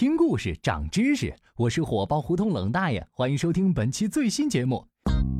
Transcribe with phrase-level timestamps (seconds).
[0.00, 4.82] 听故事长知识，我是火爆胡同冷大爷，欢迎收听本期最新节目。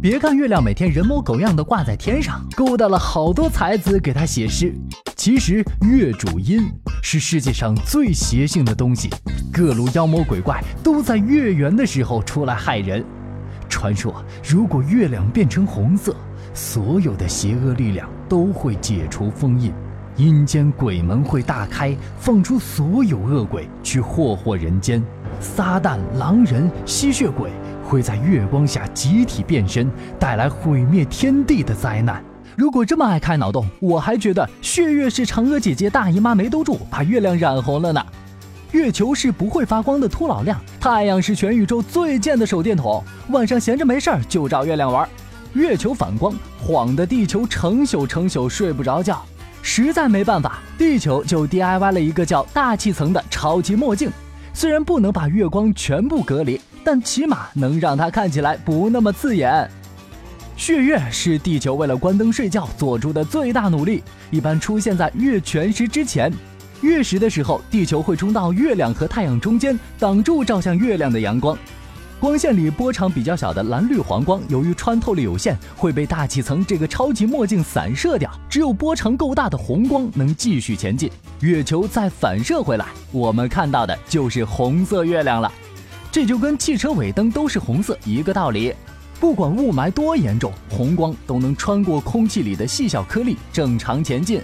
[0.03, 4.75] 别看月亮每天人模狗样的挂在天上，勾搭了好多才子给他写诗，
[5.17, 6.71] 其实月主阴，
[7.03, 9.09] 是世界上最邪性的东西，
[9.51, 13.03] 各路妖魔鬼怪都在月圆的时候出来害人。
[13.67, 16.15] 传说如果月亮变成红色，
[16.53, 19.73] 所有的邪恶力量都会解除封印。
[20.21, 25.03] 阴间鬼门会大开，放出所有恶鬼去祸祸人间。
[25.41, 27.51] 撒旦、狼人、吸血鬼
[27.83, 32.23] 会在月光下集体变身，带来毁灭天地的灾难。
[32.55, 38.05] 如果这么爱开脑洞，我还觉得血月是嫦娥姐姐大姨妈没兜住，把月亮染红了呢。
[38.73, 43.03] 月球是不会发光的秃老亮，太阳是全宇宙最贱的手电筒。
[43.31, 45.09] 晚上闲着没事儿就找月亮玩，
[45.55, 49.25] 月球反光晃得地球成宿成宿睡不着觉。
[49.63, 54.11] 实在没办法，地球就 DIY 了一个叫大气层的超级墨镜。
[54.53, 59.71] 虽然不能把月光全部隔离，但起码能让它看起来不那么刺眼。
[60.57, 66.33] 血月是地球为了关灯睡觉做出的最大努力，一般出现在月全食之前。
[66.83, 71.57] 月食的时候，地球会冲到月亮和太阳中间，挡住照向月亮的阳光。
[72.21, 78.31] 光线里波长比较小的蓝绿黄光，由于穿透力有限，会被大气层这个超级墨镜散射掉。
[78.47, 85.51] 只有波长够大的红光能继续前进，月球再反射回来，我们看到的就是红色月亮了。
[86.13, 88.75] 这就跟汽车尾灯都是红色一个道理。
[89.19, 94.43] 不管雾霾多严重，红光都能穿过空气里的细小颗粒，正常前进。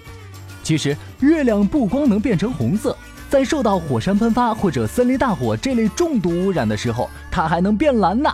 [0.63, 2.97] 其实，月亮不光能变成红色。
[3.29, 8.31] 在受到火山喷发或者森林大火这类重度污染的时候，它还能变蓝呢。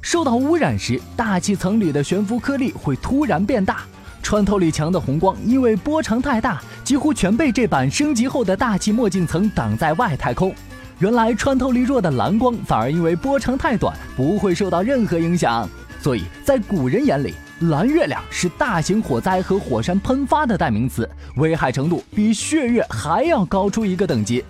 [0.00, 3.82] 受到污染时，大气层里的悬浮颗粒会突然变大，
[4.22, 10.54] 穿透力强的红光因为波长太大，几乎全被这版升级后的大气墨镜层挡在外太空。
[11.00, 15.68] 原来穿透力弱的蓝光反而因为波长太短，不会受到任何影响。
[16.00, 17.34] 所以在古人眼里，
[17.68, 21.06] 蓝月亮是大型火灾和火山喷发的代名词，
[21.36, 24.42] 危害程度比血月还要高出一个等级。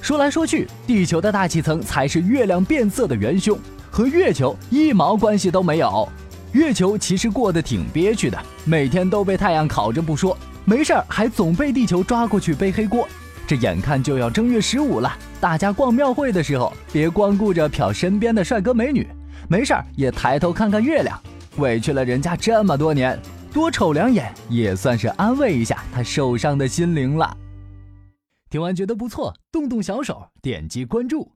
[0.00, 3.56] 说来说去，地球的大气层才是月亮变色的元凶，
[3.88, 6.08] 和月球一毛关系都没有。
[6.50, 13.06] 月球其实过得挺憋屈的，每天都被太阳烤着不说，没事儿还总被地球抓过去背黑锅。
[13.46, 19.06] 这眼看就要正月十五了，大家逛庙会的时候，别光顾着瞟身边的帅哥美女，
[19.46, 21.16] 没事儿也抬头看看月亮。
[21.60, 23.16] 委屈了人家这么多年，
[23.52, 27.36] 多瞅两眼也算是安慰一下他受伤的心灵了。
[28.48, 31.30] 听完觉得不错，动动小手点击关注。